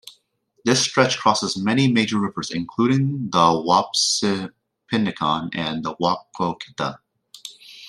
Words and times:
This 0.65 0.81
stretch 0.81 1.19
crosses 1.19 1.55
many 1.55 1.87
major 1.87 2.17
rivers 2.19 2.49
including 2.49 3.27
both 3.29 3.63
the 3.63 4.51
Wapsipinicon 4.91 5.51
and 5.53 5.83
the 5.85 5.95
Maquoketa. 6.01 6.97